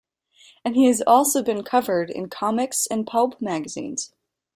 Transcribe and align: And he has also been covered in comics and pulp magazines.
And 0.65 0.75
he 0.75 0.85
has 0.85 1.03
also 1.05 1.43
been 1.43 1.61
covered 1.63 2.09
in 2.09 2.27
comics 2.27 2.87
and 2.87 3.05
pulp 3.05 3.39
magazines. 3.39 4.11